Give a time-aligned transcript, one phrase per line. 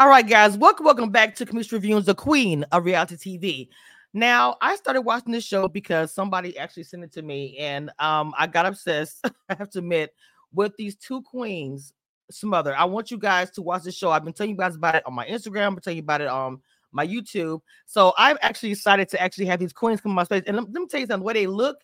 [0.00, 3.68] All right, guys, welcome, welcome back to Cameshia Reviews, the queen of reality TV.
[4.14, 8.32] Now, I started watching this show because somebody actually sent it to me, and um,
[8.38, 9.28] I got obsessed.
[9.48, 10.14] I have to admit,
[10.54, 11.92] with these two queens,
[12.30, 12.76] Smother.
[12.76, 14.12] I want you guys to watch the show.
[14.12, 15.74] I've been telling you guys about it on my Instagram.
[15.74, 16.60] Been telling you about it on
[16.92, 17.60] my YouTube.
[17.86, 20.42] So I'm actually excited to actually have these queens come on my space.
[20.46, 21.20] And let, let me tell you something.
[21.20, 21.78] The way they look,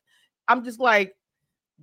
[0.46, 1.16] I'm just like,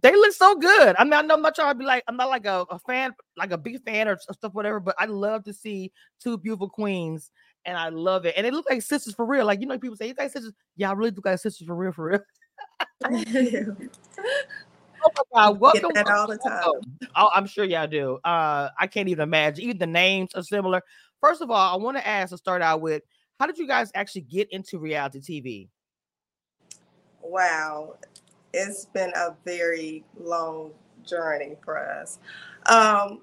[0.01, 0.95] they look so good.
[0.97, 3.51] I'm not, I'm not trying to be like, I'm not like a, a fan, like
[3.51, 7.31] a big fan or stuff, whatever, but I love to see two beautiful queens
[7.65, 8.33] and I love it.
[8.37, 9.45] And they look like sisters for real.
[9.45, 10.53] Like, you know, people say, you guys sisters.
[10.75, 12.19] Yeah, I really look like sisters for real, for real.
[13.05, 13.11] oh
[15.15, 15.59] my God.
[15.59, 15.91] Welcome.
[15.93, 17.09] Get that all the time.
[17.15, 18.17] Oh, I'm sure y'all do.
[18.23, 19.65] Uh, I can't even imagine.
[19.65, 20.81] Even the names are similar.
[21.19, 23.03] First of all, I want to ask to start out with
[23.39, 25.67] how did you guys actually get into reality TV?
[27.21, 27.97] Wow
[28.53, 30.71] it's been a very long
[31.05, 32.19] journey for us.
[32.67, 33.21] Um,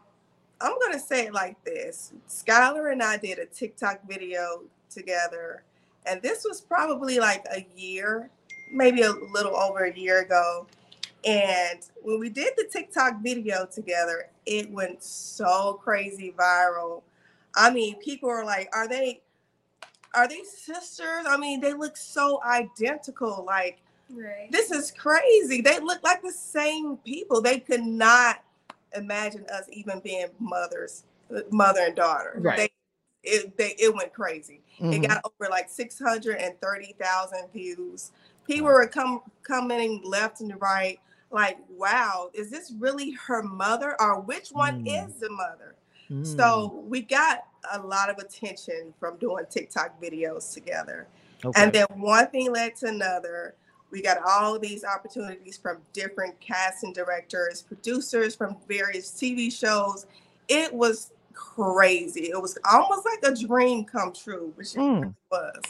[0.61, 5.62] I'm to say it like this Skyler and I did a TikTok video together,
[6.06, 8.31] and this was probably like a year,
[8.73, 10.67] maybe a little over a year ago.
[11.25, 17.03] And when we did the TikTok video together, it went so crazy viral.
[17.55, 19.21] I mean, people are like, are they
[20.15, 21.27] are they sisters?
[21.28, 23.44] I mean, they look so identical.
[23.47, 24.50] Like Right.
[24.50, 25.60] This is crazy.
[25.60, 27.41] They look like the same people.
[27.41, 28.42] They could not
[28.94, 31.04] imagine us even being mothers,
[31.50, 32.34] mother and daughter.
[32.38, 32.56] Right.
[32.56, 32.70] They,
[33.22, 34.62] it, they, it went crazy.
[34.80, 34.92] Mm-hmm.
[34.92, 38.12] It got over like 630,000 views.
[38.46, 40.98] People were come, coming left and right,
[41.30, 45.06] like, wow, is this really her mother or which one mm.
[45.06, 45.75] is the mother?
[46.10, 46.26] Mm.
[46.36, 51.06] So we got a lot of attention from doing TikTok videos together.
[51.44, 51.62] Okay.
[51.62, 53.54] And then one thing led to another.
[53.91, 60.06] We got all these opportunities from different casting directors, producers from various TV shows.
[60.49, 62.31] It was crazy.
[62.31, 65.15] It was almost like a dream come true, which it mm.
[65.31, 65.62] was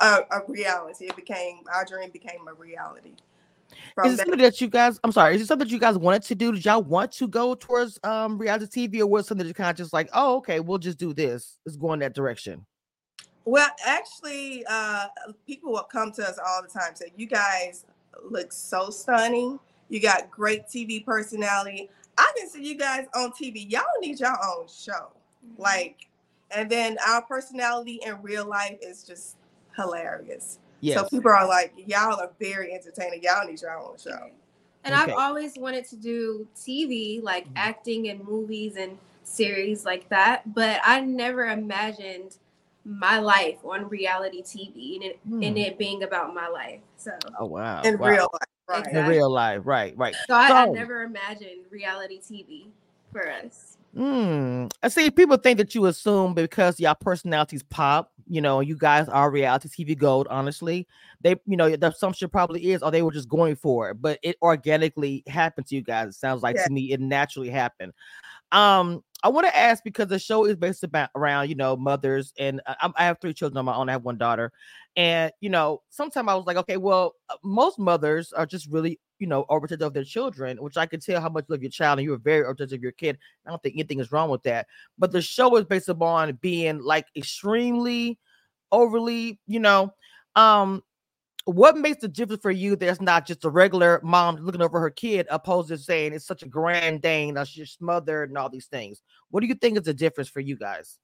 [0.00, 1.06] a, a, reality.
[1.06, 3.14] It became our dream became a reality.
[3.94, 5.00] From is it that, something that you guys?
[5.02, 5.34] I'm sorry.
[5.34, 6.52] Is it something that you guys wanted to do?
[6.52, 9.70] Did y'all want to go towards um reality TV, or was something that you kind
[9.70, 11.58] of just like, oh, okay, we'll just do this.
[11.66, 12.64] Let's go in that direction.
[13.46, 15.06] Well, actually, uh,
[15.46, 17.84] people will come to us all the time say, "You guys
[18.28, 19.60] look so stunning.
[19.88, 21.88] You got great TV personality.
[22.18, 23.70] I can see you guys on TV.
[23.70, 25.12] Y'all need your own show,
[25.46, 25.62] mm-hmm.
[25.62, 26.08] like."
[26.50, 29.36] And then our personality in real life is just
[29.76, 30.58] hilarious.
[30.80, 30.98] Yes.
[30.98, 33.22] So people are like, "Y'all are very entertaining.
[33.22, 34.30] Y'all need your own show."
[34.82, 35.12] And okay.
[35.12, 37.58] I've always wanted to do TV, like mm-hmm.
[37.58, 42.38] acting in movies and series like that, but I never imagined
[42.86, 45.42] my life on reality TV and it, hmm.
[45.42, 46.80] and it being about my life.
[46.96, 47.10] So
[47.40, 48.08] oh wow, in wow.
[48.08, 48.78] real life, right?
[48.78, 49.00] Exactly.
[49.00, 50.14] In real life, right, right.
[50.28, 52.68] So I, so, I never imagined reality TV
[53.10, 53.76] for us.
[53.96, 54.66] Hmm.
[54.82, 59.08] I see people think that you assume because y'all personalities pop, you know, you guys
[59.08, 60.28] are reality TV gold.
[60.28, 60.86] Honestly,
[61.22, 64.02] they, you know, the assumption probably is, or oh, they were just going for it,
[64.02, 66.08] but it organically happened to you guys.
[66.08, 66.66] It sounds like yeah.
[66.66, 67.94] to me, it naturally happened.
[68.52, 72.32] Um, I want to ask because the show is based about around you know mothers,
[72.38, 73.88] and I, I, have three children on my own.
[73.88, 74.52] I have one daughter,
[74.94, 79.00] and you know, sometimes I was like, okay, well, uh, most mothers are just really
[79.18, 81.72] you know overprotective of their children, which I can tell how much you love your
[81.72, 83.18] child, and you're very overprotective of your kid.
[83.44, 86.78] I don't think anything is wrong with that, but the show is based upon being
[86.78, 88.20] like extremely
[88.70, 89.92] overly, you know,
[90.36, 90.84] um,
[91.46, 94.90] what makes the difference for you that's not just a regular mom looking over her
[94.90, 98.66] kid opposed to saying it's such a grand dane that she's smothered and all these
[98.66, 99.00] things?
[99.30, 100.98] What do you think is the difference for you guys?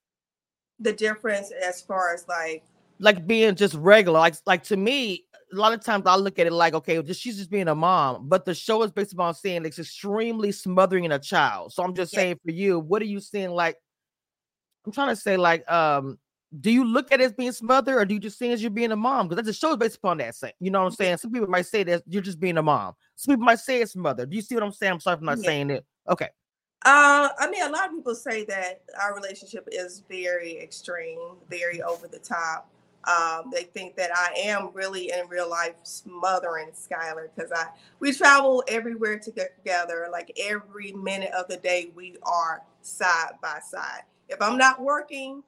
[0.81, 2.65] The difference as far as like
[2.99, 6.47] like being just regular like like to me a lot of times i look at
[6.47, 9.35] it like okay just she's just being a mom but the show is based upon
[9.35, 11.73] saying it's extremely smothering in a child.
[11.73, 12.21] So i'm just yeah.
[12.21, 13.77] saying for you what are you seeing like
[14.87, 16.19] i'm trying to say like um
[16.61, 18.63] do you look at it as being smothered or do you just see it as
[18.63, 19.29] you're being a mom?
[19.29, 20.35] Because that's a show based upon that.
[20.35, 21.17] Same, you know what I'm saying?
[21.17, 22.95] Some people might say that you're just being a mom.
[23.17, 24.31] Some people might say it's smothered.
[24.31, 24.93] Do you see what I'm saying?
[24.93, 25.45] I'm sorry for not yeah.
[25.45, 25.87] saying it.
[26.09, 26.29] Okay.
[26.85, 31.81] Uh, I mean, a lot of people say that our relationship is very extreme, very
[31.81, 32.69] over the top.
[33.05, 37.67] Um, they think that I am really in real life smothering Skyler because I
[37.99, 40.09] we travel everywhere together.
[40.11, 44.03] Like every minute of the day, we are side by side.
[44.29, 45.43] If I'm not working,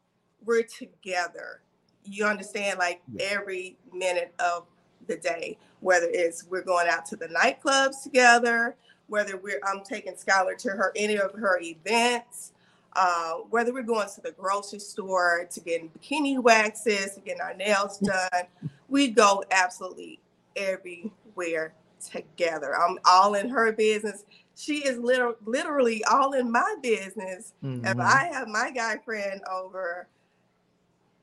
[0.44, 1.61] we're together.
[2.05, 3.26] You understand, like yeah.
[3.31, 4.67] every minute of
[5.06, 8.76] the day, whether it's we're going out to the nightclubs together,
[9.08, 12.52] whether we're I'm taking Skyler to her any of her events,
[12.94, 17.55] uh, whether we're going to the grocery store to get bikini waxes, to get our
[17.55, 18.44] nails done,
[18.88, 20.20] we go absolutely
[20.56, 21.75] everywhere
[22.12, 22.76] together.
[22.76, 24.25] I'm all in her business.
[24.56, 27.55] She is literally, literally all in my business.
[27.62, 27.87] Mm-hmm.
[27.87, 30.06] If I have my guy friend over,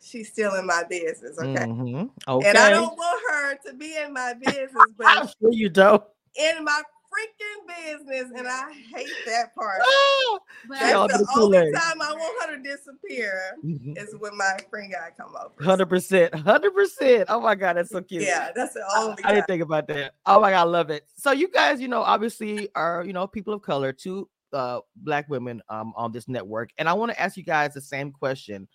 [0.01, 1.37] she's still in my business.
[1.39, 1.65] Okay.
[1.65, 2.09] Mhm.
[2.27, 2.49] Okay.
[2.49, 6.03] And I don't want her to be in my business, but I'm sure you don't.
[6.35, 6.81] in my
[7.11, 7.67] freaking
[8.07, 8.31] business.
[8.35, 9.81] And I hate that part.
[9.91, 10.37] Ah!
[10.67, 11.73] But That's the the only Kool-Aid.
[11.73, 13.97] time I want her to disappear Mhm.
[13.97, 15.53] is when my friend guy come over.
[15.63, 17.25] Hundred percent, hundred percent.
[17.29, 18.23] Oh my god, that's so cute.
[18.23, 20.13] Yeah, that's the I, only I didn't think about that.
[20.25, 21.07] Oh my god, I love it.
[21.17, 25.27] So you guys, you know, obviously are you know people of color, two uh black
[25.29, 28.67] women um on this network, and I want to ask you guys the same question.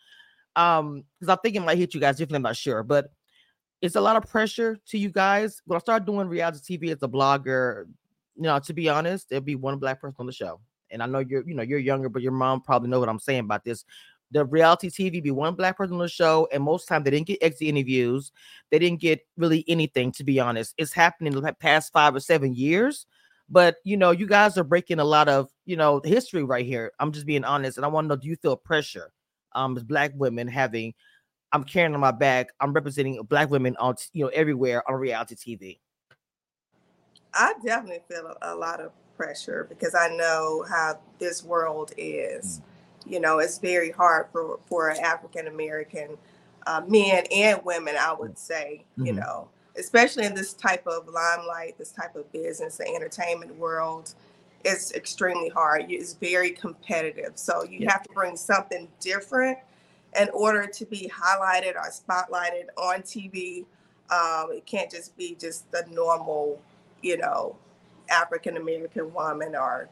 [0.57, 2.37] Um, because I think it might hit you guys differently.
[2.37, 3.11] I'm not sure, but
[3.83, 5.61] it's a lot of pressure to you guys.
[5.67, 7.85] When I started doing reality TV as a blogger,
[8.37, 10.61] you know, to be honest, there'll be one black person on the show.
[10.91, 13.19] And I know you're, you know, you're younger, but your mom probably know what I'm
[13.19, 13.85] saying about this.
[14.33, 17.29] The reality TV be one black person on the show, and most time they didn't
[17.29, 18.33] get exit interviews.
[18.71, 20.75] They didn't get really anything, to be honest.
[20.79, 23.07] It's happening in the past five or seven years.
[23.49, 26.93] But you know, you guys are breaking a lot of you know history right here.
[26.99, 29.13] I'm just being honest, and I want to know: Do you feel pressure,
[29.57, 30.95] um, as black women having?
[31.53, 32.49] I'm carrying on my back.
[32.61, 35.81] I'm representing black women on you know everywhere on reality TV.
[37.35, 42.61] I definitely feel a, a lot of pressure because I know how this world is.
[43.07, 46.19] You know, it's very hard for for African American
[46.67, 47.97] uh, men and women.
[47.99, 49.17] I would say, you Mhm.
[49.17, 49.49] know,
[49.79, 54.15] especially in this type of limelight, this type of business, the entertainment world.
[54.67, 55.87] It's extremely hard.
[55.91, 57.35] It's very competitive.
[57.37, 57.93] So you Yeah.
[57.93, 59.59] have to bring something different
[60.21, 63.67] in order to be highlighted or spotlighted on TV.
[64.11, 66.63] Um, it can't just be just the normal,
[67.03, 67.57] you know,
[68.11, 69.91] African American woman or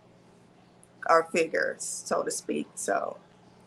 [1.11, 2.69] or figure, so to speak.
[2.76, 3.19] So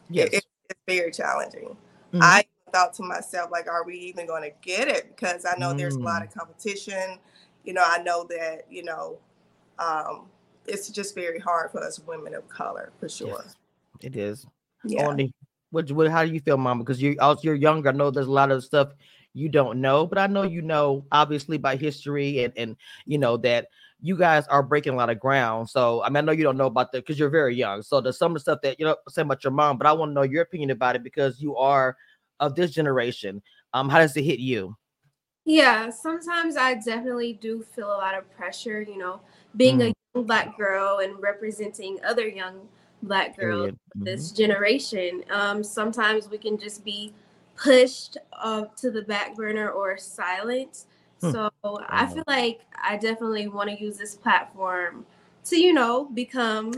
[0.09, 0.29] Yes.
[0.33, 1.77] it, it's very challenging.
[2.13, 2.21] Mhm.
[2.21, 5.09] I thought to myself, like, are we even going to get it?
[5.15, 6.27] Because I know there's a lot Mm.
[6.27, 7.19] of competition.
[7.65, 9.19] You know, I know that you know,
[9.79, 10.27] um,
[10.67, 13.41] it's just very hard for us women of color, for sure.
[13.43, 13.55] Yes,
[14.01, 14.45] it is.
[14.83, 15.07] Yeah.
[15.07, 15.33] Only
[15.71, 16.83] what, what how do you feel, mama?
[16.83, 17.89] Because you also you're younger.
[17.89, 18.93] I know there's a lot of stuff
[19.33, 22.75] you don't know, but I know you know obviously by history and and
[23.05, 23.67] you know that
[24.01, 25.69] you guys are breaking a lot of ground.
[25.69, 27.81] So I mean I know you don't know about that because you're very young.
[27.81, 29.93] So there's some of the stuff that you know say about your mom, but I
[29.93, 31.97] want to know your opinion about it because you are
[32.39, 33.41] of this generation.
[33.73, 34.75] Um, how does it hit you?
[35.49, 39.21] Yeah, sometimes I definitely do feel a lot of pressure, you know,
[39.55, 39.89] being Mm.
[39.89, 42.67] a young black girl and representing other young
[43.03, 43.79] black girls Period.
[43.95, 45.23] of this generation.
[45.31, 47.13] Um, sometimes we can just be
[47.55, 50.85] pushed uh, to the back burner or silent.
[51.21, 51.31] Hmm.
[51.31, 51.49] So
[51.89, 55.05] I feel like I definitely want to use this platform
[55.45, 56.73] to, you know, become,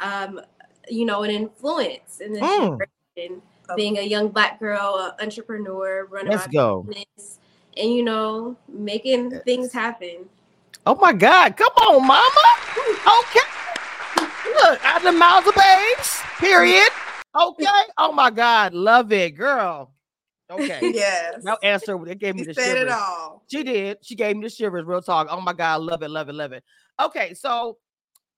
[0.00, 0.40] um,
[0.88, 2.78] you know, an influence in this Mm.
[3.16, 3.42] generation.
[3.76, 6.82] Being a young black girl, an entrepreneur, running Let's go.
[6.88, 7.38] business,
[7.76, 9.42] and you know, making Yes.
[9.44, 10.28] things happen.
[10.88, 11.54] Oh my God!
[11.54, 12.24] Come on, mama.
[13.20, 13.40] Okay.
[14.54, 16.22] Look, out the mouths of babes.
[16.38, 16.88] Period.
[17.38, 17.66] Okay.
[17.98, 19.92] Oh my God, love it, girl.
[20.50, 20.90] Okay.
[20.94, 21.44] Yes.
[21.44, 23.44] That answer it gave me You the said it all.
[23.52, 23.98] She did.
[24.00, 24.86] She gave me the shivers.
[24.86, 25.28] Real talk.
[25.30, 26.64] Oh my God, love it, love it, love it.
[26.98, 27.76] Okay, so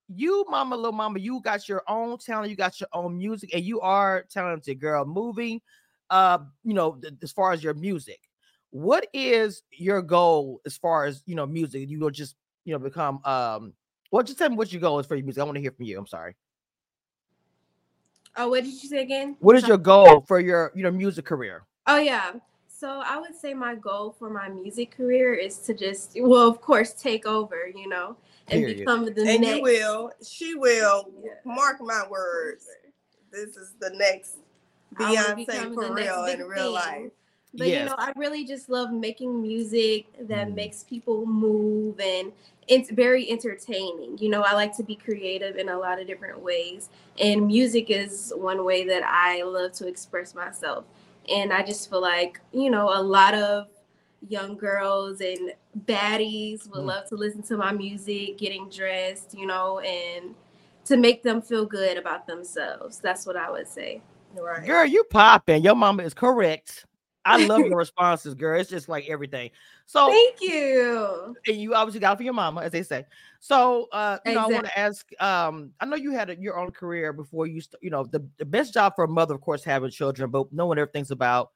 [0.09, 2.51] you, mama, little mama, you got your own talent.
[2.51, 5.05] You got your own music, and you are talented, girl.
[5.05, 5.61] Moving,
[6.11, 8.19] uh, you know, th- as far as your music,
[8.71, 11.89] what is your goal as far as you know music?
[11.89, 13.73] You will just you know become um.
[14.13, 15.41] Well, just tell me what your goal is for your music.
[15.41, 15.99] I want to hear from you.
[15.99, 16.35] I'm sorry.
[18.37, 19.37] Oh, what did you say again?
[19.41, 21.65] What is your goal for your you know music career?
[21.87, 22.33] Oh yeah.
[22.69, 26.63] So I would say my goal for my music career is to just, well, of
[26.63, 28.17] course, take over, you know,
[28.49, 28.79] and Period.
[28.79, 29.57] become the And next.
[29.57, 30.11] you will.
[30.27, 31.11] She will.
[31.23, 31.33] Yeah.
[31.45, 32.65] Mark my words.
[33.31, 34.37] This is the next
[34.97, 36.73] I wanna Beyonce for real in real thing.
[36.73, 37.11] life.
[37.55, 40.55] But you know, I really just love making music that Mm.
[40.55, 42.33] makes people move and
[42.69, 44.17] it's very entertaining.
[44.19, 46.89] You know, I like to be creative in a lot of different ways.
[47.19, 50.85] And music is one way that I love to express myself.
[51.29, 53.67] And I just feel like, you know, a lot of
[54.29, 55.53] young girls and
[55.87, 56.87] baddies would Mm.
[56.87, 60.35] love to listen to my music, getting dressed, you know, and
[60.85, 63.01] to make them feel good about themselves.
[63.01, 64.03] That's what I would say.
[64.37, 64.65] Right.
[64.65, 65.65] Girl, you popping.
[65.65, 66.87] Your mama is correct.
[67.31, 68.61] I love your responses, girl.
[68.61, 69.51] It's just like everything.
[69.87, 71.37] So Thank you.
[71.47, 73.07] and you obviously got it for your mama, as they say.
[73.39, 75.09] So, uh, you know, I want to ask.
[75.21, 78.27] Um, I know you had a, your own career before you, st- you know, the,
[78.39, 81.11] the best job for a mother, of course, having children, but no one ever thinks
[81.11, 81.51] about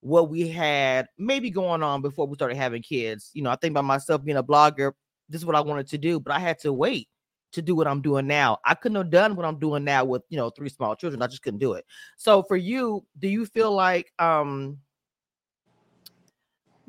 [0.00, 3.30] what we had maybe going on before we started having kids.
[3.34, 4.92] You know, I think by myself being a blogger,
[5.28, 7.08] this is what I wanted to do, but I had to wait
[7.52, 8.58] to do what I'm doing now.
[8.64, 11.22] I couldn't have done what I'm doing now with, you know, three small children.
[11.22, 11.84] I just couldn't do it.
[12.16, 14.78] So for you, do you feel like, um,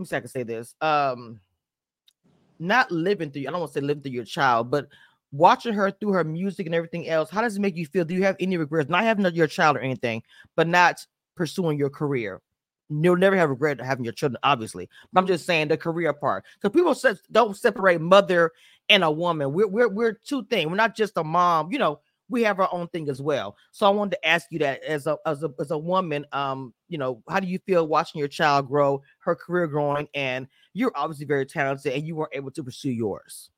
[0.01, 0.75] me see, if I can say this.
[0.81, 1.39] Um,
[2.59, 4.87] not living through, I don't want to say living through your child, but
[5.31, 8.05] watching her through her music and everything else, how does it make you feel?
[8.05, 8.89] Do you have any regrets?
[8.89, 10.21] Not having your child or anything,
[10.55, 11.05] but not
[11.35, 12.41] pursuing your career,
[12.89, 14.89] you'll never have regret having your children, obviously.
[15.11, 18.51] But I'm just saying the career part because people se- don't separate mother
[18.89, 19.53] and a woman.
[19.53, 20.69] We're we're we're two things.
[20.69, 21.71] We're not just a mom.
[21.71, 21.99] You know,
[22.31, 23.57] we have our own thing as well.
[23.71, 26.73] So I wanted to ask you that as a as a as a woman, um,
[26.87, 30.93] you know, how do you feel watching your child grow, her career growing, and you're
[30.95, 33.49] obviously very talented, and you weren't able to pursue yours.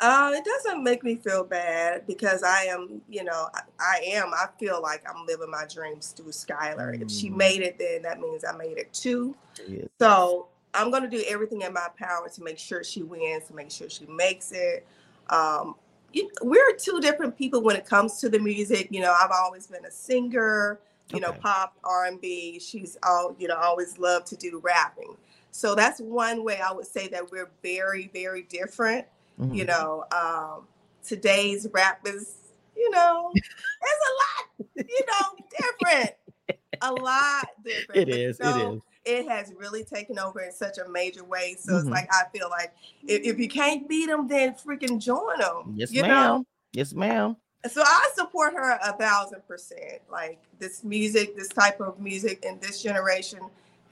[0.00, 4.34] Uh, it doesn't make me feel bad because I am, you know, I, I am.
[4.34, 7.00] I feel like I'm living my dreams through Skyler.
[7.00, 7.36] If she Mm.
[7.36, 9.36] made it, then that means I made it too.
[9.66, 9.84] Yeah.
[10.00, 13.70] So I'm gonna do everything in my power to make sure she wins, to make
[13.70, 14.86] sure she makes it.
[15.30, 15.76] Um,
[16.14, 18.88] you, we're two different people when it comes to the music.
[18.90, 20.80] You know, I've always been a singer.
[21.12, 22.58] You know, pop, R and B.
[22.58, 25.16] She's all, you know, always loved to do rapping.
[25.50, 29.06] So that's one way I would say that we're very, very different
[29.52, 29.66] you Mhm.
[29.66, 30.66] know um
[31.06, 32.36] today's rap is
[32.76, 36.10] you know it's a lot you know different
[36.82, 38.38] a lot different It is.
[38.38, 38.82] you know, It is.
[39.04, 41.90] It has really taken over in such a major way so it's Mhm.
[41.90, 42.72] like i feel like
[43.06, 46.08] if, if you can't beat them then freaking join them Yes, ma'am.
[46.08, 47.36] know Yes, ma'am.
[47.70, 52.58] so i support her a thousand percent like this music this type of music in
[52.60, 53.40] this generation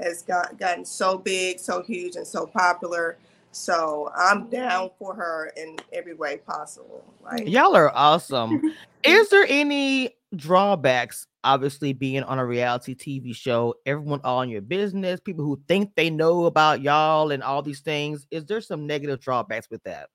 [0.00, 3.16] has got gotten so big so huge and so popular
[3.52, 8.60] so i'm down for her in every way possible like Y'all are awesome.
[9.04, 11.26] Is there any drawbacks?
[11.44, 15.90] Obviously, being on a reality TV show, everyone all in your business, people who think
[15.96, 18.26] they know about y'all and all these things.
[18.30, 20.08] Is there some negative drawbacks with that?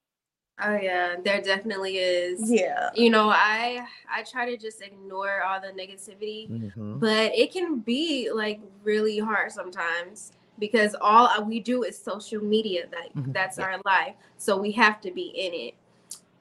[0.64, 2.50] Oh yeah, there definitely is.
[2.50, 6.98] yeah You know, I I try to just ignore all the negativity, Mhm.
[6.98, 12.86] but it can be like really hard sometimes because all we do is social media.
[12.90, 13.32] That Mhm.
[13.32, 15.74] that's our life, so we have to be in it.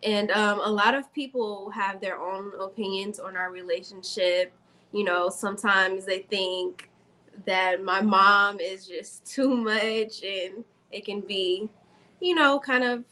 [0.03, 4.53] And um, a lot of people have their own opinions on our relationship.
[4.91, 6.89] You know, sometimes they think
[7.45, 11.69] that my mom is just too much, and it can be,
[12.19, 13.03] you know, kind of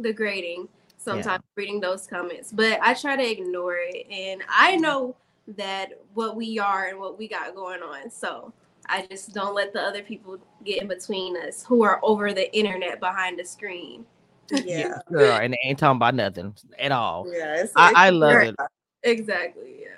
[0.00, 0.68] degrading
[0.98, 2.52] sometimes reading those comments.
[2.52, 5.16] But I try to ignore it, and I know
[5.56, 8.10] that what we are and what we got going on.
[8.10, 8.52] So
[8.88, 12.54] I just don't let the other people get in between us who are over the
[12.56, 14.04] internet behind the screen.
[14.50, 17.26] yeah Girl, and they ain't talking about nothing at all.
[17.32, 18.56] yeah it's, I, it's I love very- it.
[19.02, 19.76] Exactly.
[19.82, 19.88] Yeah.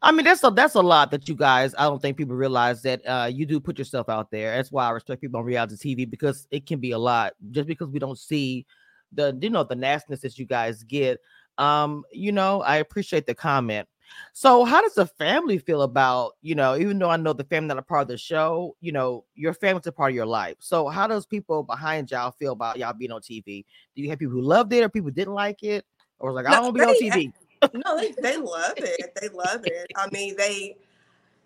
[0.00, 1.74] I mean, that's a that's a lot that you guys.
[1.76, 4.54] I don't think people realize that uh, you do put yourself out there.
[4.56, 7.32] That's why I respect people on reality TV because it can be a lot.
[7.50, 8.64] Just because we don't see
[9.12, 11.18] the you know the nastiness that you guys get.
[11.58, 13.88] Um, you know, I appreciate the comment.
[14.32, 16.76] So, how does the family feel about you know?
[16.76, 19.54] Even though I know the family that are part of the show, you know, your
[19.54, 20.56] family's a part of your life.
[20.60, 23.64] So, how does people behind y'all feel about y'all being on TV?
[23.96, 25.84] Do you have people who loved it or people didn't like it,
[26.18, 27.32] or was like, I No, don't wanna be on TV?
[27.74, 30.76] no they, they love it they love it i mean they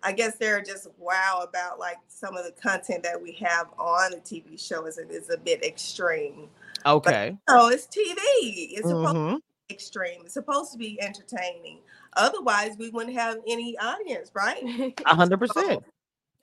[0.03, 4.11] i guess they're just wow about like some of the content that we have on
[4.11, 6.47] the tv show is, is a bit extreme
[6.85, 7.35] Okay.
[7.49, 9.29] no it's tv it's supposed Mhm.
[9.31, 9.43] to be
[9.73, 11.79] extreme it's supposed to be entertaining
[12.15, 15.83] otherwise we wouldn't have any audience right A hundred percent.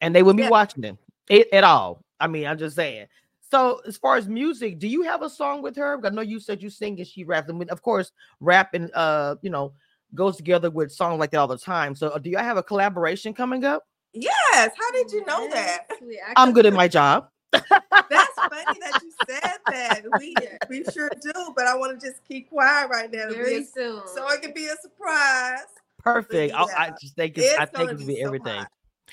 [0.03, 0.97] And they wouldn't be watching it,
[1.29, 2.03] it at all.
[2.19, 3.07] I mean, I'm just saying.
[3.51, 6.01] So, as far as music, do you have a song with her?
[6.05, 9.37] I know you said you sing and she raps, and of course, rap and uh,
[9.43, 9.73] you know,
[10.15, 11.95] goes together with songs like that all the time.
[11.95, 13.85] So, uh, do you have a collaboration coming up?
[14.13, 17.29] yes how did you know that Yes, we I'm good at my job.
[17.53, 22.07] that's funny that you said that we uh, we sure do but i want to
[22.07, 24.03] just keep quiet right now very a- soon.
[24.15, 25.67] so it can be a surprise
[26.03, 26.55] Perfect.
[26.55, 28.55] I, I just think it's, I think gonna it's be be so everything.
[28.57, 28.69] hot.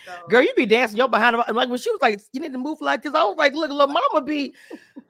[0.05, 2.53] So- Girl, you be dancing your behind the- like when she was like, you need
[2.53, 3.13] to move like this.
[3.13, 4.53] I was like, look, little mama be.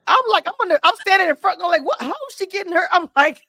[0.08, 2.00] I'm like, I'm gonna, I'm standing in front, going like, what?
[2.02, 2.88] How is she getting her?
[2.90, 3.46] I'm like,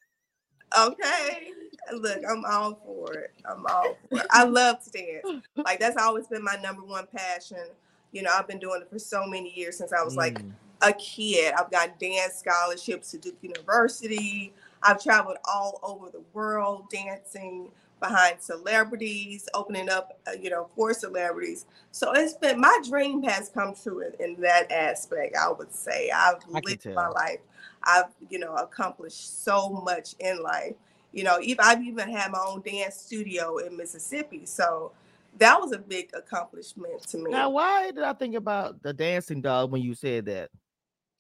[0.78, 1.52] Okay.
[1.94, 3.34] Look, I'm all for it.
[3.50, 4.28] I'm all for it.
[4.30, 5.44] I love to dance.
[5.56, 7.66] Like that's always been my number one passion.
[8.12, 10.52] You know, I've been doing it for so many years since I was like mm,
[10.82, 11.54] a kid.
[11.54, 14.54] I've got dance scholarships to Duke University.
[14.82, 20.94] I've traveled all over the world dancing behind celebrities, opening up, uh, you know, for
[20.94, 21.66] celebrities.
[21.92, 25.36] So it's been my dream has come true in, in that aspect.
[25.36, 27.40] I would say I've I lived my life.
[27.84, 30.76] I've, you know, accomplished so much in life.
[31.12, 34.46] You know, even I've even had my own dance studio in Mississippi.
[34.46, 34.92] So
[35.38, 37.32] that was a big accomplishment to me.
[37.32, 40.50] now why did I think about the dancing dog when you said that?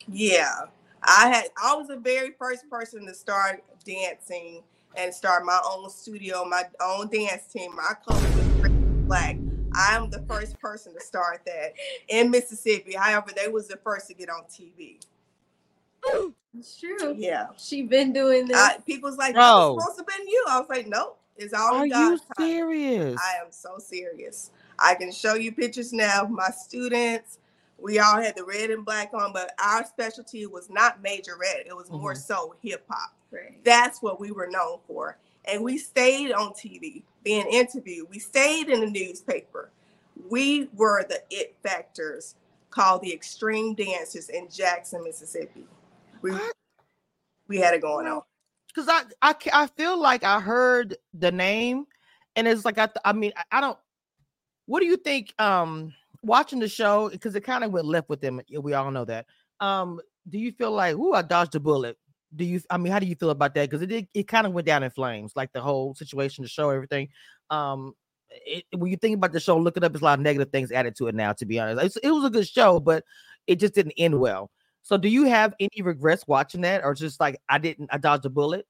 [0.07, 0.61] Yeah.
[1.03, 4.63] I had I was the very first person to start dancing
[4.95, 7.75] and start my own studio, my own dance team.
[7.75, 8.71] My color was
[9.05, 9.37] black.
[9.73, 11.73] I'm the first person to start that
[12.07, 12.95] in Mississippi.
[12.95, 14.97] However, they was the first to get on TV.
[16.57, 17.13] It's true.
[17.15, 17.47] Yeah.
[17.57, 18.57] She been doing this.
[18.57, 19.79] I, people's like, "Oh, Bro.
[19.79, 20.45] supposed to have been you.
[20.49, 22.48] I was like, nope, it's all Are in you God's time.
[22.48, 23.19] serious?
[23.19, 24.51] I am so serious.
[24.77, 27.39] I can show you pictures now of my students.
[27.77, 31.65] We all had the red and black on, but our specialty was not major red.
[31.65, 32.01] It was mm-hmm.
[32.01, 33.13] more so hip hop.
[33.31, 33.63] Right.
[33.63, 35.17] That's what we were known for.
[35.46, 38.10] And we stayed on TV being interviewed.
[38.10, 39.72] We stayed in the newspaper.
[40.29, 42.36] We were the it factors
[42.69, 45.65] called the Extreme Dancers in Jackson, Mississippi.
[46.22, 46.34] We,
[47.48, 48.22] we had it going on.
[48.79, 51.86] Because I, I I feel like I heard the name,
[52.36, 53.77] and it's like I I mean I, I don't.
[54.65, 55.33] What do you think?
[55.39, 55.93] Um,
[56.24, 58.41] watching the show because it kind of went left with them.
[58.62, 59.25] We all know that.
[59.59, 61.98] Um, do you feel like, ooh, I dodged a bullet?
[62.36, 62.62] Do you?
[62.69, 63.69] I mean, how do you feel about that?
[63.69, 66.50] Because it did, it kind of went down in flames, like the whole situation, the
[66.50, 67.09] show, everything.
[67.50, 67.93] Um,
[68.29, 69.91] it, when you think about the show, look it up.
[69.91, 71.33] There's a lot of negative things added to it now.
[71.33, 73.03] To be honest, it's, it was a good show, but
[73.48, 74.51] it just didn't end well.
[74.81, 78.25] So, do you have any regrets watching that, or just like I didn't, I dodged
[78.25, 78.65] a bullet?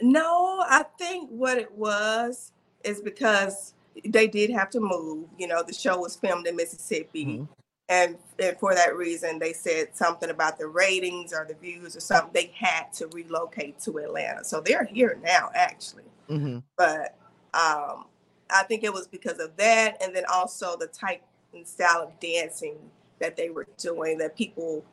[0.00, 2.52] No, I think what it was
[2.84, 3.74] is because
[4.04, 5.28] they did have to move.
[5.38, 7.26] You know, the show was filmed in Mississippi.
[7.26, 7.44] Mm-hmm.
[7.90, 12.00] And, and for that reason, they said something about the ratings or the views or
[12.00, 12.30] something.
[12.32, 14.44] They had to relocate to Atlanta.
[14.44, 16.04] So they're here now, actually.
[16.30, 16.58] Mm-hmm.
[16.76, 17.16] But
[17.52, 18.04] um,
[18.48, 20.00] I think it was because of that.
[20.00, 22.76] And then also the type and style of dancing
[23.20, 24.84] that they were doing that people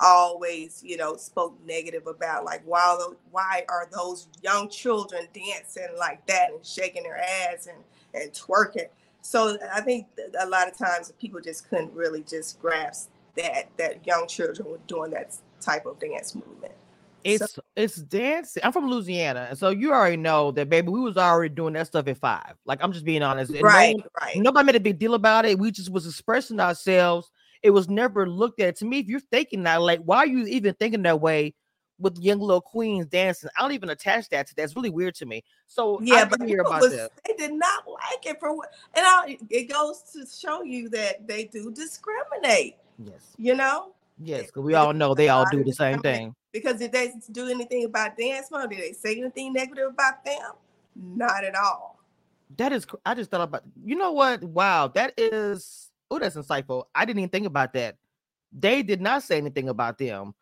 [0.00, 2.44] always, you know, spoke negative about.
[2.44, 2.96] Like, why,
[3.30, 7.84] why are those young children dancing like that and shaking their ass and
[8.14, 8.88] and twerking.
[9.22, 10.06] So I think
[10.38, 14.80] a lot of times people just couldn't really just grasp that that young children were
[14.86, 16.72] doing that type of dance movement.
[17.22, 18.62] It's so, it's dancing.
[18.64, 20.88] I'm from Louisiana, and so you already know that, baby.
[20.88, 22.54] We was already doing that stuff at five.
[22.64, 23.52] Like I'm just being honest.
[23.60, 24.36] right, no, right.
[24.36, 25.58] Nobody made a big deal about it.
[25.58, 27.30] We just was expressing ourselves.
[27.62, 28.76] It was never looked at.
[28.76, 31.54] To me, if you're thinking that, like, why are you even thinking that way?
[32.00, 33.50] with young little queens dancing.
[33.56, 34.62] I don't even attach that to that.
[34.62, 35.44] It's really weird to me.
[35.66, 37.10] So yeah, but hear about was, that.
[37.26, 41.28] They did not like it for what, and I, it goes to show you that
[41.28, 42.76] they do discriminate.
[42.98, 43.92] Yes, you know.
[44.18, 46.34] Yes, because we all know they all do the same thing.
[46.52, 48.68] Because did they do anything about dance mom?
[48.68, 50.52] Did they say anything negative about them?
[50.96, 51.98] Not at all.
[52.56, 53.62] That is, I just thought about.
[53.82, 54.42] You know what?
[54.42, 55.89] Wow, that is.
[56.10, 56.84] Oh, that's insightful.
[56.94, 57.96] I didn't even think about that.
[58.52, 60.34] They did not say anything about them.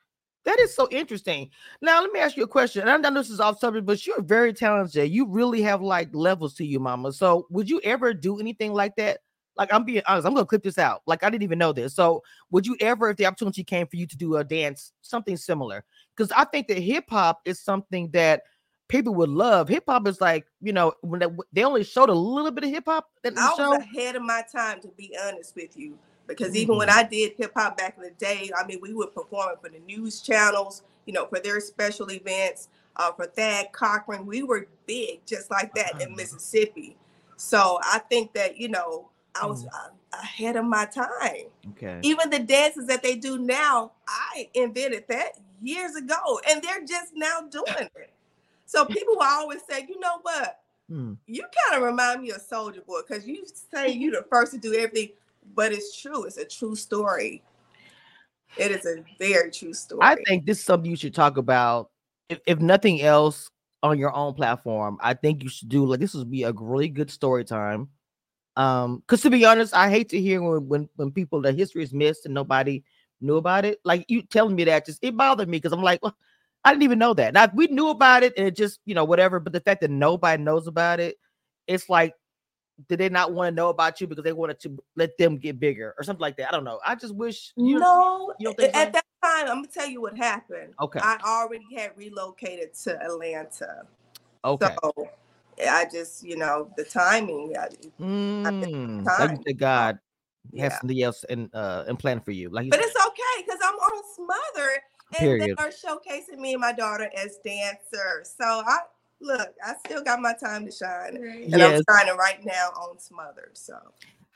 [0.44, 1.50] That is so interesting.
[1.83, 2.88] Now, let me ask you a question.
[2.88, 5.11] And I know this is off subject, but you're very talented.
[5.11, 7.12] You really have like levels to you, mama.
[7.12, 9.18] So, would you ever do anything like that?
[9.57, 11.02] Like, I'm being honest, I'm gonna clip this out.
[11.07, 11.94] Like, I didn't even know this.
[11.94, 15.37] So, would you ever, if the opportunity came for you to do a dance, something
[15.37, 15.85] similar?
[16.16, 18.42] Because I think that hip hop is something that
[18.88, 19.68] people would love.
[19.68, 22.70] Hip hop is like, you know, when they, they, only showed a little bit of
[22.70, 23.11] hip hop.
[23.22, 23.74] That I was show.
[23.74, 25.98] ahead of my time, to be honest with you
[26.29, 26.98] because even when mm-hmm.
[26.98, 29.81] I did hip hop back in the day, I mean, we would perform for the
[29.81, 34.27] news channels, you know, for their special events, uh, for Thad Cochran.
[34.27, 36.16] We were big just like that in mm-hmm.
[36.16, 36.96] Mississippi.
[37.37, 39.09] So I think that, you know,
[39.40, 39.88] I was uh,
[40.20, 41.46] ahead of my time.
[41.70, 41.98] Okay.
[42.03, 47.12] Even the dances that they do now, I invented that years ago, and they're just
[47.14, 48.11] now doing it.
[48.68, 50.61] So people will always say, you know what?
[50.90, 51.14] Hmm.
[51.26, 54.59] You kind of remind me of Soulja Boy because you say you the first to
[54.59, 55.09] do everything
[55.54, 56.24] but it's true.
[56.24, 57.42] It's a true story.
[58.57, 60.00] It is a very true story.
[60.02, 61.90] I think this is something you should talk about.
[62.28, 63.50] If, if nothing else
[63.83, 66.88] on your own platform, I think you should do like this would be a really
[66.88, 67.88] good story time.
[68.57, 71.83] Um, because to be honest, I hate to hear when when when people the history
[71.83, 72.83] is missed and nobody
[73.20, 73.81] knew about it.
[73.85, 76.16] Like you telling me that just it bothered me because I'm like, well,
[76.64, 77.34] I didn't even know that.
[77.34, 79.90] Now we knew about it and it just you know whatever, but the fact that
[79.90, 81.16] nobody knows about it,
[81.66, 82.14] it's like
[82.88, 85.58] did they not want to know about you because they wanted to let them get
[85.58, 86.48] bigger or something like that?
[86.48, 86.78] I don't know.
[86.86, 88.32] I just wish you no.
[88.38, 88.66] You at so?
[88.70, 90.74] that time, I'm gonna tell you what happened.
[90.80, 91.00] Okay.
[91.02, 93.82] I already had relocated to Atlanta.
[94.44, 94.76] Okay.
[94.82, 95.08] So
[95.68, 97.56] I just, you know, the timing.
[97.58, 97.68] I,
[98.00, 99.40] mm, time.
[99.44, 99.98] like God
[100.52, 100.64] yeah.
[100.64, 102.48] has something else in uh in plan for you.
[102.48, 104.70] Like, but it's okay because I'm on Smother
[105.10, 105.56] and Period.
[105.56, 108.34] they are showcasing me and my daughter as dancers.
[108.36, 108.78] So I
[109.20, 111.20] look, I still got my time to shine.
[111.20, 111.42] Right.
[111.44, 111.82] And yes.
[111.88, 113.56] I'm shining right now on Smothered.
[113.56, 113.78] So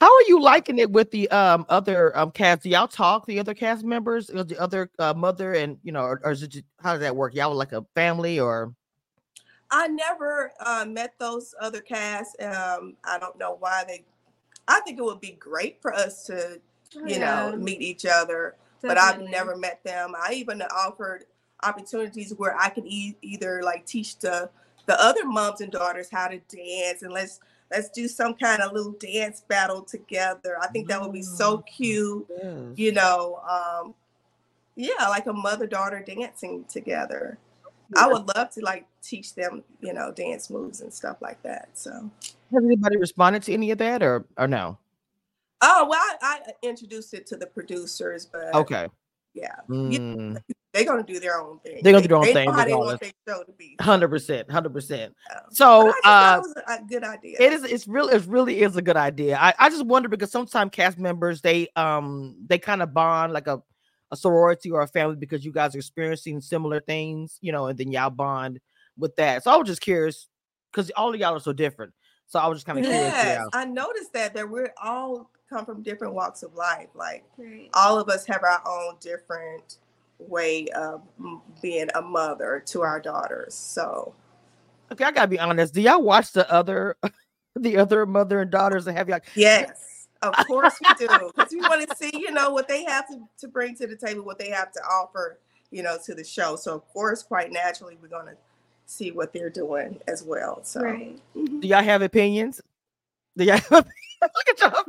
[0.01, 2.63] how are you liking it with the um other um cast?
[2.63, 6.21] Do y'all talk the other cast members, the other uh, mother, and you know, or,
[6.25, 7.35] or is it just, how does that work?
[7.35, 8.75] Y'all like a family or?
[9.71, 12.37] I never uh, met those other casts.
[12.41, 14.05] Um, I don't know why they.
[14.69, 16.61] I think it would be great for us to,
[16.95, 17.51] you yeah.
[17.51, 18.57] know, meet each other.
[18.83, 18.89] Definitely.
[18.89, 20.15] But I've never met them.
[20.21, 21.25] I even offered
[21.63, 24.51] opportunities where I could e- either like teach the
[24.87, 27.39] the other moms and daughters how to dance and let's
[27.71, 30.57] let's do some kind of little dance battle together.
[30.61, 32.27] I think that would be so cute.
[32.29, 32.57] Yes.
[32.77, 33.95] You know, um,
[34.75, 37.39] yeah, like a mother daughter dancing together.
[37.97, 41.69] I would love to like teach them, you know, dance moves and stuff like that.
[41.75, 42.11] So
[42.53, 44.79] Has anybody responded to any of that or or no?
[45.63, 48.89] Oh well I, I introduced it to the producers, but Okay.
[49.35, 49.55] yeah.
[49.69, 50.41] Mm,
[50.73, 51.81] They're gonna do their own thing.
[51.83, 53.77] They're gonna do their own they thing Know how they want their show to be.
[53.81, 55.15] Hundred percent, hundred percent.
[55.51, 57.37] So, uh it was a good idea.
[57.39, 59.37] it is it's really it really is a good idea.
[59.39, 63.47] I, I just wonder because sometimes cast members they um they kind of bond like
[63.49, 63.63] a,
[64.11, 67.79] a sorority or a family because you guys are experiencing similar things, you know, and
[67.79, 68.59] then y'all bond
[68.97, 69.45] with that.
[69.45, 70.27] So I was just curious
[70.71, 71.93] because all of y'all are so different.
[72.33, 73.13] So I was just kind of curious.
[73.13, 73.45] Yes, Yeah.
[73.53, 76.89] I noticed that that we're all come from different walks of life.
[76.95, 77.69] Like Right.
[77.75, 79.77] all of us have our own different
[80.19, 81.03] way of
[81.61, 83.55] being a mother to our daughters.
[83.55, 84.15] So
[84.91, 85.75] Okay, I gotta be honest.
[85.75, 86.97] Do y'all watch the other
[87.55, 91.61] the other mother and daughters that have y'all yes, of course we do, because we
[91.61, 94.39] want to see, you know, what they have to, to bring to the table, what
[94.39, 95.39] they have to offer,
[95.71, 96.57] you know, to the show.
[96.57, 98.37] So of course, quite naturally, we're gonna
[98.87, 100.61] see what they're doing as well.
[100.65, 101.19] So Right.
[101.37, 101.61] mhm.
[101.61, 102.61] do y'all have opinions?
[103.37, 103.71] Do y'all have
[104.23, 104.85] look at y'all?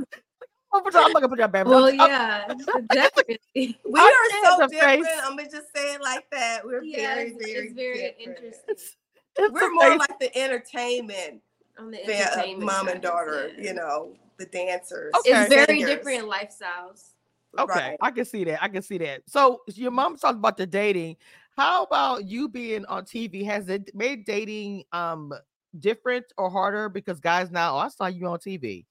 [0.75, 1.69] I'm looking for y'all baby.
[1.69, 2.53] Well, I'm- I'm- yeah,
[2.91, 3.39] definitely.
[3.55, 5.05] we are so different.
[5.05, 5.21] face.
[5.23, 6.65] I'm gonna just say it like that.
[6.65, 8.17] We're Yeah, very, it's, very, it's very different.
[8.19, 8.95] interesting It's,
[9.37, 9.99] it's We're more amazing.
[9.99, 11.41] like the entertainment
[11.77, 13.63] on the fa- entertainment mom and daughter, yeah.
[13.63, 15.13] you know, the dancers.
[15.19, 15.31] Okay.
[15.41, 15.89] It's very singers.
[15.89, 17.11] different lifestyles.
[17.57, 17.97] Okay, Right.
[18.01, 18.63] I can see that.
[18.63, 19.21] I can see that.
[19.27, 21.17] So your mom talked about the dating.
[21.57, 23.45] How about you being on TV?
[23.45, 25.33] Has it made dating um
[25.79, 26.89] different or harder?
[26.89, 28.85] Because guys now, oh, I saw you on TV.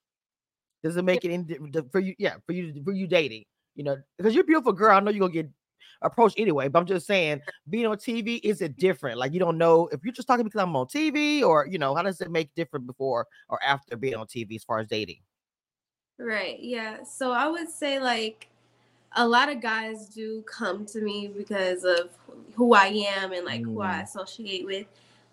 [0.83, 1.46] Does it make it in
[1.90, 2.14] for you?
[2.18, 3.44] Yeah, for you for you dating.
[3.75, 4.96] You know, because you're a beautiful girl.
[4.96, 5.51] I know you're gonna get
[6.03, 6.68] approached anyway.
[6.68, 9.18] But I'm just saying, being on TV is it different?
[9.18, 11.94] Like you don't know if you're just talking because I'm on TV, or you know,
[11.94, 15.20] how does it make different before or after being on TV as far as dating?
[16.18, 16.59] Right.
[16.61, 17.03] Yeah.
[17.03, 18.48] So I would say like
[19.16, 22.11] a lot of guys do come to me because of
[22.55, 24.03] who I am and like who I Mm.
[24.05, 24.87] associate with.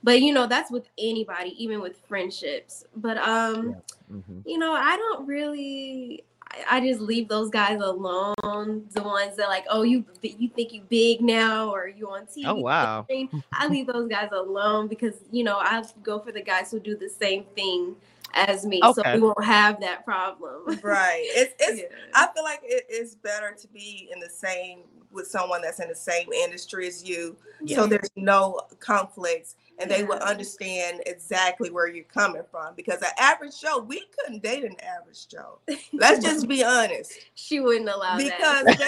[0.04, 2.86] But you know, that's with anybody, even with friendships.
[2.96, 3.76] But um,
[4.12, 4.42] Mhm.
[4.46, 8.34] you know, I don't really I, I just leave those guys alone.
[8.44, 12.46] The ones that like, oh, you you think you big now or you on TV.
[12.48, 13.06] Oh wow.
[13.54, 16.96] I leave those guys alone because you know I go for the guys who do
[16.98, 17.96] the same thing
[18.34, 20.80] as me, so we won't have that problem.
[20.82, 21.26] Right.
[21.36, 21.98] It's it's Yeah.
[22.14, 25.90] I feel like it is better to be in the same with someone that's in
[25.90, 27.36] the same industry as you.
[27.68, 32.74] So there's no conflicts and they will understand exactly where you're coming from.
[32.76, 35.60] Because an average Joe, we couldn't date an average Joe.
[35.94, 37.14] Let's just be honest.
[37.36, 38.78] she wouldn't allow Because that.
[38.78, 38.86] they,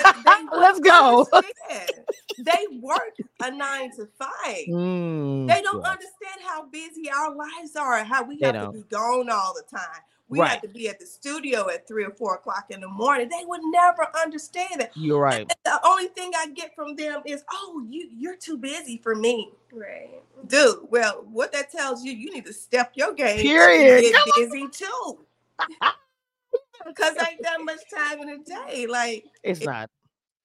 [0.58, 1.28] they Let's go.
[1.34, 2.06] understand.
[2.38, 4.66] They work a nine to five.
[4.70, 5.92] Mm, They don't yeah.
[5.92, 8.74] understand how busy our lives are, how we They have don't.
[8.74, 10.02] to be gone all the time.
[10.32, 10.52] We Right.
[10.52, 13.28] have to be at the studio at three or four o'clock in the morning.
[13.28, 14.92] They would never understand that.
[14.96, 15.46] You're right.
[15.66, 19.52] The only thing I get from them is, "Oh, you you're too busy for me,
[19.74, 20.22] right.
[20.48, 23.40] dude." Well, what that tells you, you need to step your game.
[23.40, 24.04] up Period.
[24.04, 25.20] Get busy too,
[26.88, 28.88] because ain't that much time in a day.
[28.88, 29.90] Like It's It- not.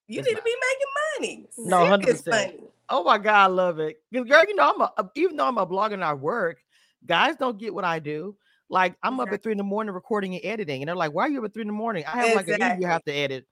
[0.09, 0.41] you It's need not.
[0.41, 0.57] to be
[1.21, 1.71] making money.
[1.71, 2.71] No, 100%.
[2.89, 4.03] Oh my god, I love it.
[4.11, 6.59] Because girl, you know, I'm a even though I'm a blogger and I work,
[7.05, 8.37] guys don't get what I do.
[8.69, 11.25] Like I'm up at three in the morning recording and editing, and they're like, "Why
[11.25, 13.05] are you up at three in the morning?" I have like an interview you have
[13.05, 13.47] to edit.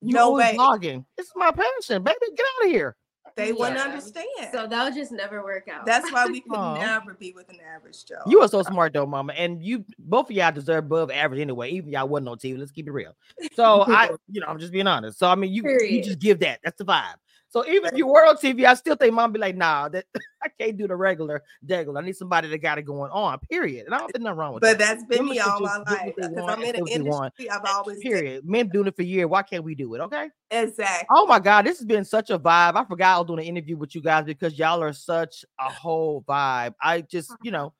[0.00, 0.56] You No always way.
[0.56, 1.04] blogging.
[1.18, 2.18] It's my passion, baby.
[2.36, 2.96] Get out of here.
[3.36, 4.26] They wouldn't understand.
[4.52, 5.86] So that would just never work out.
[5.86, 6.74] That's why we could Aw.
[6.74, 8.22] never be with an average Joe.
[8.26, 9.32] You are so smart though, mama.
[9.34, 11.70] And you both of y'all deserve above average anyway.
[11.70, 12.58] Even y'all wasn't on TV.
[12.58, 13.14] Let's keep it real.
[13.54, 15.18] So I, you know, I'm just being honest.
[15.18, 16.60] So I mean, you you just give that.
[16.64, 17.14] That's the vibe.
[17.50, 20.06] So even if you were on TV, I still think mom be like, nah, that
[20.42, 22.00] I can't do the regular regular.
[22.00, 23.40] I need somebody that got it going on.
[23.40, 23.86] Period.
[23.86, 24.78] And I don't think nothing wrong with But that.
[24.78, 26.86] But that's been Women me all my just do what life because I'm in an
[26.86, 28.48] industry I've always been- Period.
[28.48, 29.28] Men doing it for years.
[29.28, 30.00] Why can't we do it?
[30.00, 30.28] Okay.
[30.52, 31.08] exactly.
[31.10, 32.76] Oh my God, this has been such a vibe.
[32.76, 35.68] I forgot I was doing an interview with you guys because y'all are such a
[35.68, 36.74] whole vibe.
[36.80, 37.74] I just, you know,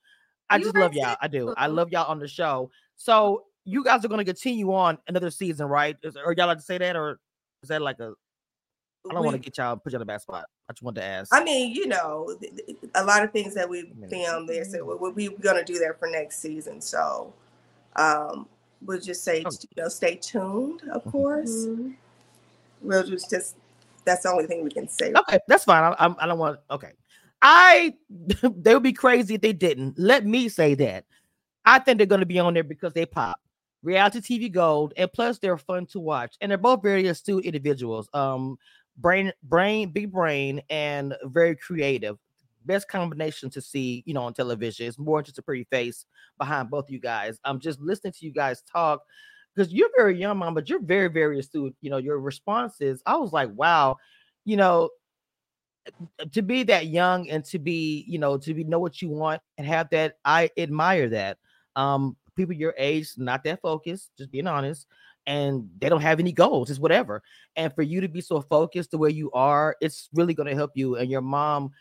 [0.49, 1.15] I You just love y'all.
[1.21, 1.53] I do.
[1.55, 2.71] I love y'all on the show.
[2.97, 5.95] So you guys are going to continue on another season, right?
[6.03, 7.19] Is, or y'all like to say that, or
[7.63, 8.13] is that like a?
[9.09, 10.45] I don't want to get y'all put you on the bad spot.
[10.69, 11.33] I just wanted to ask.
[11.33, 14.63] I mean, you know, th- th- a lot of things that we filmed there.
[14.63, 16.81] So we- we- we're gonna do that for next season.
[16.81, 17.33] So
[17.95, 18.47] um,
[18.85, 19.49] we'll just say, Oh.
[19.75, 20.83] you know, stay tuned.
[20.91, 21.95] Of course, Mhm.
[22.81, 23.55] we'll just just
[24.05, 25.13] that's the only thing we can say.
[25.13, 25.83] Okay, that's fine.
[25.83, 26.59] I, I'm, I don't want.
[26.69, 26.91] Okay,
[27.41, 27.93] I
[28.55, 29.97] they would be crazy if they didn't.
[29.99, 31.05] Let me say that.
[31.65, 33.39] I think they're going to be on there because they pop
[33.83, 38.07] reality TV gold, and plus they're fun to watch, and they're both very astute individuals.
[38.13, 38.57] Um,
[39.01, 42.17] brain, brain, big brain, and very creative.
[42.65, 44.87] Best combination to see, you know, on television.
[44.87, 46.05] It's more just a pretty face
[46.37, 47.39] behind both you guys.
[47.43, 49.01] I'm just listening to you guys talk
[49.55, 51.75] because you're very young, mom, but you're very, very astute.
[51.81, 53.01] You know, your responses.
[53.05, 53.97] I was like, wow,
[54.45, 54.89] you know,
[56.31, 59.41] to be that young and to be, you know, to be know what you want
[59.57, 61.37] and have that, I admire that.
[61.75, 64.87] Um, people your age not that focused, just being honest,
[65.27, 67.21] and they don't have any goals, it's whatever.
[67.55, 70.55] And for you to be so focused the way you are, it's really going to
[70.55, 70.95] help you.
[70.95, 71.71] And your mom,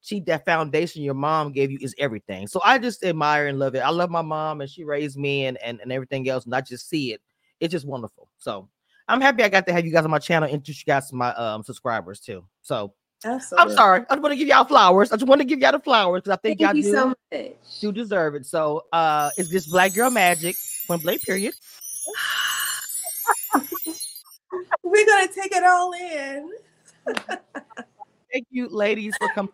[0.00, 2.46] she that foundation your mom gave you is everything.
[2.46, 3.80] So I just admire and love it.
[3.80, 6.60] I love my mom, and she raised me and and, and everything else, and I
[6.60, 7.20] just see it.
[7.60, 8.28] It's just wonderful.
[8.38, 8.68] So
[9.08, 11.16] I'm happy I got to have you guys on my channel, introduce you guys to
[11.16, 12.44] my um subscribers too.
[12.62, 13.72] So Absolutely.
[13.72, 14.00] I'm sorry.
[14.08, 15.10] I just want to give y'all flowers.
[15.10, 17.08] I just want to give y'all the flowers because I think Thank y'all do, so
[17.08, 17.52] much.
[17.80, 18.46] do deserve it.
[18.46, 20.54] So uh is this black girl magic
[20.86, 21.54] point blank period.
[24.90, 26.52] We're gonna take it all in.
[28.32, 29.52] Thank you, ladies, for coming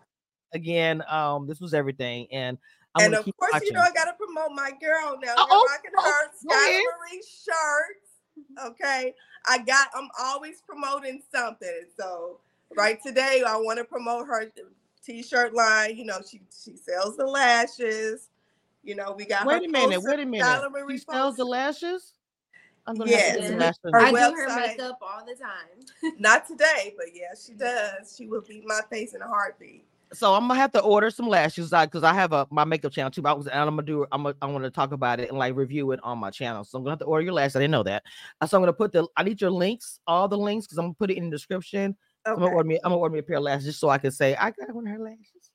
[0.53, 1.03] again.
[1.09, 2.57] Um, this was everything, and
[2.95, 3.67] I'm and of course, watching.
[3.67, 5.33] you know I gotta promote my girl now.
[5.33, 5.65] Uh-oh.
[5.67, 8.65] We're rocking oh, her Sky Marie shirts.
[8.65, 9.13] Okay,
[9.47, 9.89] I got.
[9.93, 11.85] I'm always promoting something.
[11.97, 12.39] So
[12.75, 14.51] right today, I want to promote her
[15.05, 15.97] t-shirt line.
[15.97, 18.29] You know, she she sells the lashes.
[18.83, 19.45] You know, we got.
[19.45, 20.01] Wait a minute.
[20.01, 20.63] Wait a minute.
[20.89, 22.13] She sells the lashes.
[22.87, 23.49] I'm gonna yes.
[23.49, 24.29] have to her I website.
[24.29, 26.15] do her makeup all the time.
[26.19, 28.15] Not today, but yeah, she does.
[28.15, 29.85] She will beat my face in a heartbeat.
[30.13, 33.09] So I'm gonna have to order some lashes because I have a my makeup channel
[33.09, 33.25] too.
[33.25, 35.37] I was and I'm gonna do I'm gonna, I want to talk about it and
[35.37, 36.63] like review it on my channel.
[36.63, 37.55] So I'm gonna have to order your lashes.
[37.55, 38.03] I didn't know that.
[38.39, 40.85] Uh, so I'm gonna put the I need your links, all the links, because I'm
[40.85, 41.97] gonna put it in the description.
[42.27, 42.33] Okay.
[42.33, 43.97] I'm gonna order me I'm gonna order me a pair of lashes just so I
[43.97, 45.51] can say I got one of her lashes.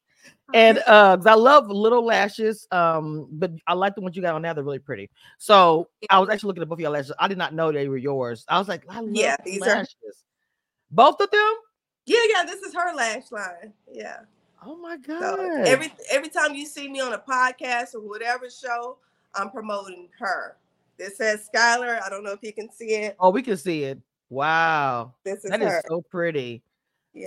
[0.52, 2.66] And uh, I love little lashes.
[2.72, 4.52] Um, but I like the ones you got on now.
[4.52, 5.10] They're really pretty.
[5.38, 7.12] So I was actually looking at both of your lashes.
[7.18, 8.44] I did not know they were yours.
[8.48, 9.94] I was like, I love yeah, these lashes.
[10.04, 10.12] Are...
[10.90, 11.52] Both of them?
[12.06, 12.44] Yeah, yeah.
[12.44, 13.72] This is her lash line.
[13.92, 14.18] Yeah.
[14.64, 15.20] Oh my god.
[15.20, 18.98] So every every time you see me on a podcast or whatever show,
[19.34, 20.56] I'm promoting her.
[20.98, 22.02] This says Skyler.
[22.02, 23.16] I don't know if you can see it.
[23.20, 24.00] Oh, we can see it.
[24.28, 25.14] Wow.
[25.24, 26.62] This is that is so pretty.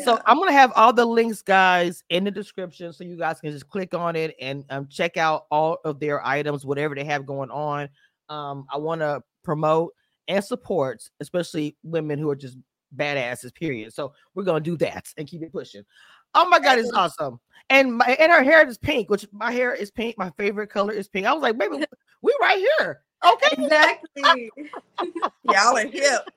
[0.04, 3.52] So I'm gonna have all the links, guys, in the description, so you guys can
[3.52, 7.26] just click on it and um, check out all of their items, whatever they have
[7.26, 7.89] going on.
[8.30, 9.93] Um, I want to promote
[10.28, 12.58] and support, especially women who are just
[12.96, 13.54] badasses.
[13.54, 13.93] Period.
[13.93, 15.84] So we're gonna do that and keep it pushing.
[16.34, 17.39] Oh my god, it's awesome!
[17.69, 20.17] And my and her hair is pink, which my hair is pink.
[20.17, 21.28] My favorite color is pink.
[21.28, 21.84] I was like, baby,
[22.22, 23.02] we right here.
[23.26, 24.52] Okay, exactly.
[25.43, 26.28] Y'all are hip.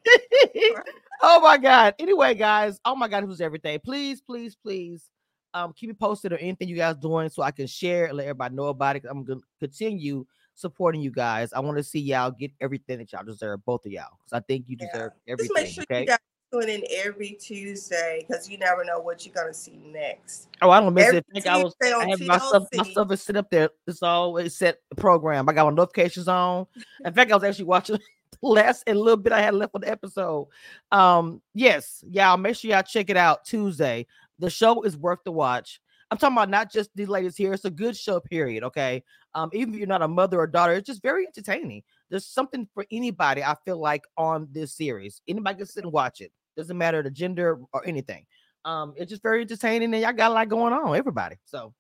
[1.23, 1.95] Oh my god.
[1.99, 2.81] Anyway, guys.
[2.85, 3.79] Oh my god, who's everything?
[3.85, 5.11] Please, please, please.
[5.55, 8.25] Um, keep me posted or anything you guys doing so I can share and let
[8.25, 9.05] everybody know about it.
[9.09, 11.53] I'm gonna continue supporting you guys.
[11.53, 14.41] I want to see y'all get everything that y'all deserve, both of y'all, because I
[14.41, 15.33] think you deserve yeah.
[15.33, 15.55] everything.
[15.55, 16.01] Just make sure okay?
[16.01, 16.19] you guys
[16.53, 20.49] tune in every Tuesday because you never know what you're gonna see next.
[20.63, 21.27] Oh, I don't miss every it.
[21.31, 23.71] I, think I was I have my stuff, my stuff is set up there.
[23.87, 25.49] It's always set program.
[25.49, 26.67] I got my notifications on.
[27.05, 27.99] In fact, I was actually watching
[28.43, 30.49] last and little bit I had left on the episode.
[30.93, 34.07] Um, yes, y'all make sure y'all check it out Tuesday.
[34.39, 35.81] The show is worth the watch.
[36.11, 37.53] I'm talking about not just these ladies here.
[37.53, 38.63] It's a good show, period.
[38.63, 39.03] Okay.
[39.35, 41.83] Um, even if you're not a mother or daughter, it's just very entertaining.
[42.11, 45.21] There's something for anybody, I feel like, on this series.
[45.27, 46.31] Anybody can sit and watch it.
[46.57, 48.25] Doesn't matter the gender or anything.
[48.65, 51.37] Um, it's just very entertaining, and y'all got a lot going on, everybody.
[51.45, 51.75] So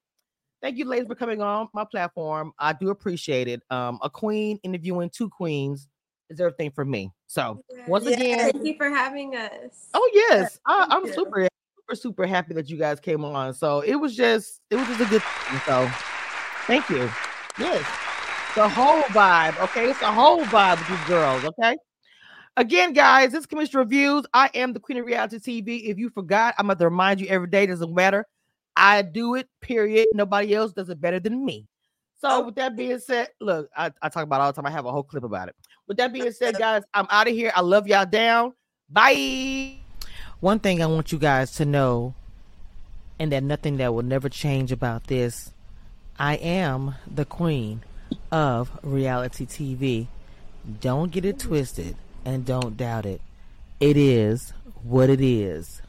[0.60, 2.52] thank you, ladies, for coming on my platform.
[2.58, 3.62] I do appreciate it.
[3.70, 5.88] Um, a queen interviewing two queens
[6.30, 7.12] is everything for me.
[7.26, 8.10] So once yeah.
[8.16, 9.88] again, thank you for having us.
[9.94, 13.54] Oh yes, I, am super super super happy that you guys came on.
[13.54, 15.60] So it was just it was just a good thing.
[15.66, 15.90] So
[16.66, 17.10] thank you.
[17.58, 17.84] Yes,
[18.54, 19.58] the whole vibe.
[19.64, 21.44] Okay, it's the whole vibe with these girls.
[21.44, 21.76] Okay.
[22.58, 24.24] Again, guys, this Cameshia Reviews.
[24.32, 25.90] I am the Queen of Reality TV.
[25.90, 27.66] If you forgot, I'm going to remind you every day.
[27.66, 28.24] Doesn't matter.
[28.74, 29.46] I do it.
[29.60, 30.08] Period.
[30.14, 31.66] Nobody else does it better than me.
[32.18, 32.46] So, oh.
[32.46, 34.66] with that being said, look, I, I talk about all the time.
[34.66, 35.56] I have a whole clip about it.
[35.86, 37.52] With that being said, guys, I'm out of here.
[37.54, 38.54] I love y'all down.
[38.88, 39.76] Bye.
[40.40, 42.14] One thing I want you guys to know,
[43.18, 45.52] and that nothing that will never change about this,
[46.18, 47.82] I am the queen
[48.30, 50.06] of reality TV.
[50.80, 53.20] Don't get it twisted and don't doubt it.
[53.80, 55.82] It is what it is.